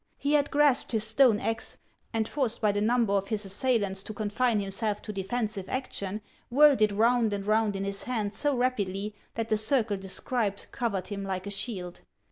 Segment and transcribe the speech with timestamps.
[0.17, 1.77] He had grasped his stone axe,
[2.11, 6.81] and, forced by the number of his assailants to confine himself to defensive action, whirled
[6.81, 11.23] it round and round in his hand so rapidly that the circle described, covered him
[11.23, 12.01] like a shield.